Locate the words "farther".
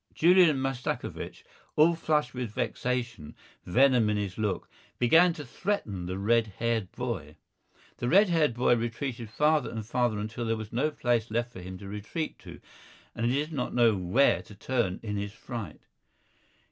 9.29-9.69, 9.85-10.17